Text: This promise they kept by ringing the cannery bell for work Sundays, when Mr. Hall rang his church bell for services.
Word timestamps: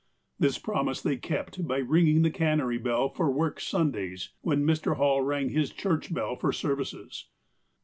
This 0.39 0.57
promise 0.57 0.99
they 0.99 1.15
kept 1.15 1.67
by 1.67 1.77
ringing 1.77 2.23
the 2.23 2.31
cannery 2.31 2.79
bell 2.79 3.07
for 3.07 3.29
work 3.29 3.59
Sundays, 3.59 4.29
when 4.41 4.65
Mr. 4.65 4.95
Hall 4.97 5.21
rang 5.21 5.49
his 5.49 5.69
church 5.69 6.11
bell 6.11 6.35
for 6.35 6.51
services. 6.51 7.27